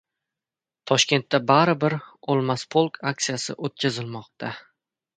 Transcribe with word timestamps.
Toshkentda 0.91 1.41
baribir 1.51 1.97
«O‘lmas 2.31 2.67
polk» 2.77 3.01
aksiyasi 3.15 3.61
o‘tkazilmoqda 3.71 4.55